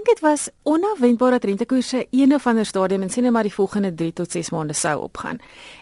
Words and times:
dink 0.00 0.16
dit 0.16 0.20
was 0.20 0.48
onverwendbaar 0.62 1.30
dat 1.30 1.44
rentekoerse 1.44 2.06
een 2.10 2.34
of 2.34 2.46
ander 2.46 2.66
stadium 2.66 3.02
en 3.02 3.10
sien 3.10 3.22
net 3.22 3.32
maar 3.32 3.42
die 3.42 3.54
volgende 3.54 3.94
3 3.94 4.12
tot 4.12 4.30
6 4.30 4.50
maande 4.50 4.72
sou 4.72 5.02
opgaan. 5.02 5.38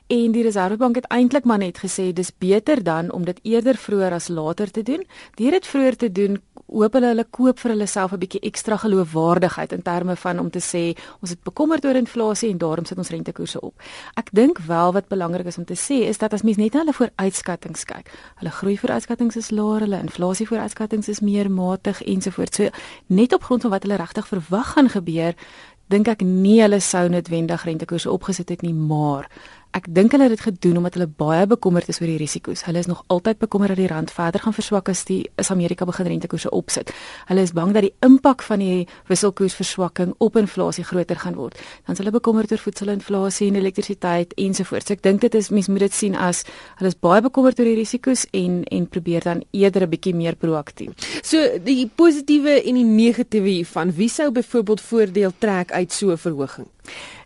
En 0.07 0.33
die 0.33 0.43
Reservebank 0.43 0.95
het 0.95 1.05
eintlik 1.05 1.45
maar 1.45 1.59
net 1.59 1.79
gesê 1.79 2.12
dis 2.12 2.33
beter 2.39 2.83
dan 2.83 3.12
om 3.12 3.25
dit 3.25 3.39
eerder 3.43 3.77
vroeër 3.77 4.12
as 4.12 4.29
later 4.29 4.71
te 4.71 4.83
doen. 4.83 5.07
Deur 5.35 5.51
dit 5.51 5.67
vroeër 5.67 5.96
te 5.96 6.12
doen, 6.12 6.41
hoop 6.69 6.96
hulle 6.99 7.12
hulle 7.12 7.25
koop 7.31 7.61
vir 7.62 7.73
hulle 7.73 7.87
self 7.87 8.12
'n 8.12 8.21
bietjie 8.21 8.41
ekstra 8.43 8.77
geloofwaardigheid 8.77 9.72
in 9.72 9.83
terme 9.83 10.17
van 10.17 10.38
om 10.38 10.51
te 10.51 10.61
sê 10.61 10.97
ons 11.22 11.31
het 11.31 11.42
bekommerd 11.42 11.85
oor 11.85 11.97
inflasie 11.97 12.51
en 12.51 12.59
daarom 12.59 12.85
sit 12.85 12.99
ons 12.99 13.10
rentekoerse 13.10 13.60
op. 13.60 13.74
Ek 14.17 14.29
dink 14.33 14.59
wel 14.59 14.92
wat 14.92 15.09
belangrik 15.09 15.46
is 15.46 15.59
om 15.59 15.65
te 15.65 15.74
sê 15.77 16.06
is 16.09 16.19
dat 16.19 16.33
as 16.33 16.42
mens 16.42 16.56
net 16.56 16.73
na 16.73 16.80
hulle 16.80 16.92
vooruitskattinge 16.92 17.84
kyk, 17.84 18.10
hulle 18.37 18.51
groei 18.51 18.77
vooruitskattinge 18.78 19.37
is 19.37 19.51
laer, 19.51 19.80
hulle 19.80 20.01
inflasie 20.01 20.46
vooruitskattinge 20.46 21.09
is 21.09 21.20
meer 21.20 21.51
matig 21.51 22.02
ensovoorts. 22.02 22.56
So 22.56 22.69
net 23.06 23.32
op 23.32 23.42
grond 23.42 23.62
van 23.62 23.70
wat 23.70 23.82
hulle 23.82 23.96
regtig 23.96 24.28
verwag 24.28 24.73
gaan 24.73 24.88
gebeur, 24.88 25.34
dink 25.88 26.09
ek 26.09 26.23
nie 26.23 26.60
hulle 26.60 26.80
sou 26.84 27.09
noodwendig 27.09 27.64
rentekoerse 27.64 28.10
opgesit 28.12 28.48
het 28.48 28.62
nie, 28.62 28.74
maar 28.74 29.28
Ek 29.77 29.84
dink 29.92 30.14
hulle 30.14 30.24
het 30.24 30.32
dit 30.32 30.40
gedoen 30.40 30.78
omdat 30.80 30.95
hulle 30.96 31.06
baie 31.20 31.45
bekommerd 31.46 31.90
is 31.92 32.00
oor 32.00 32.09
die 32.09 32.16
risiko's. 32.16 32.62
Hulle 32.64 32.80
is 32.80 32.88
nog 32.88 33.02
altyd 33.12 33.38
bekommerd 33.38 33.74
dat 33.74 33.80
die 33.82 33.90
rand 33.90 34.10
verder 34.10 34.40
gaan 34.40 34.54
verswak 34.56 34.88
as 34.88 35.02
die 35.04 35.20
as 35.36 35.50
Amerika 35.52 35.84
begin 35.84 36.09
rentekoerse 36.09 36.50
opsit. 36.56 36.92
Hulle 37.28 37.45
is 37.45 37.52
bang 37.52 37.74
dat 37.76 37.84
die 37.84 37.92
impak 38.06 38.42
van 38.46 38.64
die 38.64 38.86
wisselkoersverswakking 39.10 40.14
op 40.24 40.38
inflasie 40.40 40.84
groter 40.88 41.20
gaan 41.20 41.36
word. 41.36 41.60
Dan 41.84 41.98
is 41.98 42.00
hulle 42.00 42.14
bekommerd 42.16 42.52
oor 42.52 42.62
voedselinflasie 42.64 43.50
en 43.50 43.60
elektrisiteit 43.60 44.32
ensovoorts. 44.40 44.88
So 44.88 44.96
ek 44.96 45.04
dink 45.04 45.20
dit 45.26 45.36
is 45.36 45.52
mens 45.52 45.68
moet 45.68 45.84
dit 45.84 45.98
sien 46.00 46.16
as 46.16 46.45
hulle 46.80 46.88
is 46.88 46.96
baie 46.96 47.20
bekommerd 47.28 47.60
oor 47.60 47.68
die 47.68 47.76
risiko's 47.76 48.24
en 48.32 48.62
en 48.64 48.88
probeer 48.88 49.28
dan 49.28 49.45
eerder 49.52 49.84
'n 49.84 49.90
bietjie 49.90 50.14
meer 50.14 50.37
proaktief. 50.37 50.96
So 51.23 51.59
die 51.64 51.90
positiewe 51.95 52.62
en 52.64 52.74
die 52.74 52.84
negatiewe 52.84 53.48
hiervan, 53.48 53.92
wie 53.92 54.09
sou 54.09 54.30
byvoorbeeld 54.32 54.80
voordeel 54.80 55.32
trek 55.38 55.73
uit 55.73 55.92
so 55.92 56.10
'n 56.10 56.16
verhoging? 56.16 56.66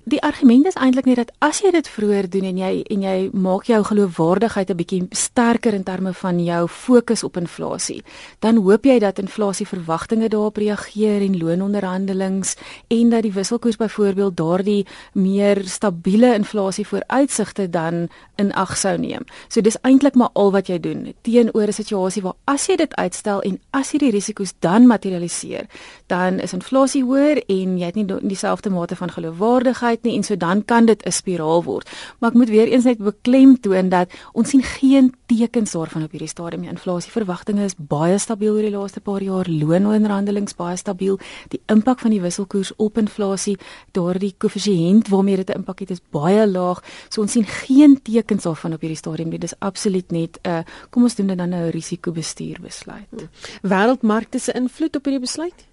Die 0.05 0.19
argument 0.23 0.67
is 0.67 0.75
eintlik 0.75 1.07
net 1.07 1.21
dat 1.21 1.29
as 1.47 1.61
jy 1.63 1.71
dit 1.71 1.87
vroeër 1.87 2.27
doen 2.27 2.49
en 2.49 2.57
jy 2.59 2.71
en 2.91 3.03
jy 3.07 3.19
maak 3.39 3.69
jou 3.71 3.79
geloofwaardigheid 3.87 4.71
'n 4.71 4.77
bietjie 4.77 5.07
sterker 5.15 5.75
in 5.75 5.85
terme 5.85 6.13
van 6.13 6.43
jou 6.45 6.67
fokus 6.69 7.23
op 7.23 7.37
inflasie, 7.37 8.03
dan 8.41 8.57
hoop 8.57 8.85
jy 8.85 8.99
dat 8.99 9.19
inflasie 9.19 9.67
verwagtinge 9.67 10.29
daarop 10.29 10.57
reageer 10.57 11.23
en 11.23 11.39
loononderhandelings 11.39 12.57
en 12.89 13.11
dat 13.11 13.23
die 13.23 13.33
wisselkoers 13.33 13.77
byvoorbeeld 13.77 14.37
daardie 14.37 14.87
meer 15.13 15.63
stabiele 15.65 16.35
inflasie 16.35 16.87
vooruitsigte 16.87 17.71
dan 17.71 18.09
in 18.37 18.53
ag 18.53 18.77
sou 18.77 18.99
neem. 18.99 19.25
So 19.49 19.61
dis 19.61 19.79
eintlik 19.83 20.15
maar 20.15 20.31
al 20.33 20.51
wat 20.51 20.67
jy 20.67 20.81
doen 20.81 21.15
teenoor 21.23 21.69
'n 21.69 21.73
situasie 21.73 22.23
waar 22.23 22.37
as 22.45 22.67
jy 22.67 22.77
dit 22.77 22.95
uitstel 22.95 23.41
en 23.41 23.61
as 23.71 23.93
jy 23.93 23.99
die 23.99 24.11
risiko's 24.11 24.53
dan 24.59 24.87
materialiseer, 24.87 25.67
dan 26.07 26.41
is 26.41 26.53
inflasie 26.53 27.05
hoër 27.05 27.43
en 27.47 27.79
jy 27.79 27.87
het 27.87 27.95
nie 27.95 28.07
dieselfde 28.21 28.71
mate 28.71 28.97
van 28.97 29.11
geloofwaardigheid 29.11 29.92
tyd 29.93 30.07
nie 30.09 30.17
en 30.17 30.25
so 30.27 30.37
dan 30.37 30.65
kan 30.65 30.87
dit 30.87 31.05
'n 31.05 31.13
spiraal 31.13 31.63
word. 31.65 31.89
Maar 32.19 32.31
ek 32.31 32.37
moet 32.37 32.49
weer 32.49 32.69
eens 32.69 32.85
net 32.85 32.99
beklemtoon 32.99 33.89
dat 33.89 34.11
ons 34.33 34.49
sien 34.49 34.63
geen 34.63 35.13
tekens 35.27 35.73
daarvan 35.73 36.05
op 36.05 36.11
hierdie 36.11 36.29
stadium. 36.29 36.63
Die 36.63 36.71
inflasieverwagtinge 36.71 37.65
is 37.65 37.75
baie 37.77 38.19
stabiel 38.19 38.55
oor 38.55 38.63
die 38.63 38.71
laaste 38.71 39.01
paar 39.01 39.23
jaar. 39.23 39.47
Loononderhandelings 39.49 40.55
baie 40.57 40.77
stabiel. 40.77 41.19
Die 41.49 41.61
impak 41.67 42.01
van 42.01 42.11
die 42.11 42.21
wisselkoers 42.21 42.73
op 42.77 42.99
inflasie, 42.99 43.59
daardie 43.93 44.35
koëffisiënt 44.39 45.09
waarmee 45.09 45.37
dit 45.37 45.51
'n 45.51 45.59
impak 45.59 45.81
het, 45.81 45.91
is 45.91 46.01
baie 46.11 46.47
laag. 46.47 46.83
So 47.09 47.21
ons 47.21 47.33
sien 47.33 47.45
geen 47.45 48.03
tekens 48.03 48.43
daarvan 48.43 48.73
op 48.73 48.81
hierdie 48.81 48.99
stadium 48.99 49.29
nie. 49.29 49.39
Dis 49.39 49.59
absoluut 49.59 50.11
net 50.11 50.39
'n 50.43 50.49
uh, 50.49 50.63
kom 50.91 51.03
ons 51.03 51.15
doen 51.15 51.27
dit 51.27 51.39
dan 51.39 51.49
nou 51.49 51.67
'n 51.67 51.71
risikobestuur 51.71 52.59
besluit. 52.61 53.29
Wêreldmarkte 53.63 54.39
se 54.39 54.53
invloed 54.53 54.97
op 54.97 55.05
hierdie 55.05 55.21
besluit? 55.21 55.72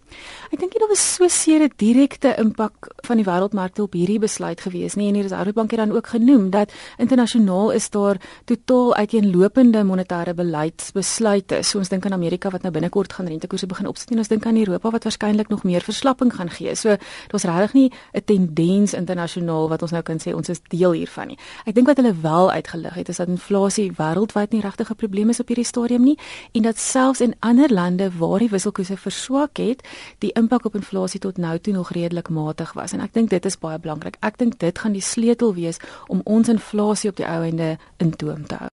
Ek 0.51 0.59
dink 0.59 0.73
dit 0.73 0.87
was 0.89 1.01
so 1.15 1.27
seer 1.27 1.61
'n 1.63 1.71
direkte 1.77 2.35
impak 2.37 2.89
van 3.05 3.17
die 3.17 3.25
wêreldmarkte 3.25 3.81
op 3.81 3.93
hierdie 3.93 4.19
besluit 4.19 4.61
gewees 4.61 4.95
nie 4.95 5.07
en 5.07 5.13
die 5.13 5.21
Reservebank 5.21 5.71
het 5.71 5.79
dan 5.79 5.91
ook 5.91 6.07
genoem 6.07 6.49
dat 6.49 6.71
internasionaal 6.97 7.71
is 7.71 7.89
daar 7.89 8.17
totaal 8.45 8.95
uiteenlopende 8.95 9.83
monetêre 9.83 10.33
beleidsbesluite. 10.33 11.63
So 11.63 11.77
ons 11.77 11.89
dink 11.89 12.05
aan 12.05 12.13
Amerika 12.13 12.49
wat 12.49 12.61
nou 12.61 12.71
binnekort 12.71 13.13
gaan 13.13 13.27
rentekoerse 13.27 13.67
begin 13.67 13.87
opsit 13.87 14.11
en 14.11 14.17
ons 14.17 14.27
dink 14.27 14.45
aan 14.45 14.57
Europa 14.57 14.89
wat 14.89 15.03
waarskynlik 15.03 15.49
nog 15.49 15.63
meer 15.63 15.81
verslapping 15.81 16.33
gaan 16.33 16.49
gee. 16.49 16.75
So 16.75 16.97
daar's 17.27 17.43
regtig 17.43 17.73
nie 17.73 17.91
'n 18.13 18.23
tendens 18.25 18.93
internasionaal 18.93 19.69
wat 19.69 19.81
ons 19.81 19.91
nou 19.91 20.01
kan 20.01 20.19
sê 20.19 20.33
ons 20.33 20.49
is 20.49 20.61
deel 20.67 20.91
hiervan 20.91 21.27
nie. 21.27 21.37
Ek 21.65 21.75
dink 21.75 21.87
wat 21.87 21.97
hulle 21.97 22.15
wel 22.21 22.51
uitgelig 22.51 22.93
het 22.93 23.09
is 23.09 23.17
dat 23.17 23.27
inflasie 23.27 23.91
wêreldwyd 23.91 24.51
nie 24.51 24.61
regtig 24.61 24.89
'n 24.89 24.95
probleem 24.95 25.29
is 25.29 25.39
op 25.39 25.47
hierdie 25.47 25.65
stadium 25.65 26.03
nie 26.03 26.17
en 26.53 26.61
dat 26.61 26.77
selfs 26.77 27.21
in 27.21 27.35
ander 27.39 27.73
lande 27.73 28.11
waar 28.17 28.39
die 28.39 28.49
wisselkoerse 28.49 28.97
verswak 28.97 29.57
het, 29.57 29.83
die 30.23 30.31
impak 30.39 30.65
op 30.65 30.75
inflasie 30.75 31.19
tot 31.19 31.37
nou 31.37 31.57
toe 31.59 31.73
nog 31.73 31.91
redelik 31.95 32.29
matig 32.29 32.73
was 32.77 32.93
en 32.93 33.01
ek 33.01 33.13
dink 33.13 33.29
dit 33.29 33.45
is 33.45 33.57
baie 33.57 33.79
belangrik. 33.79 34.19
Ek 34.21 34.37
dink 34.37 34.59
dit 34.59 34.79
gaan 34.79 34.93
die 34.93 35.01
sleutel 35.05 35.53
wees 35.55 35.79
om 36.07 36.21
ons 36.25 36.49
inflasie 36.49 37.09
op 37.09 37.17
die 37.17 37.27
ou 37.27 37.41
einde 37.43 37.77
in 37.97 38.11
toom 38.11 38.45
te 38.47 38.59
hou. 38.59 38.67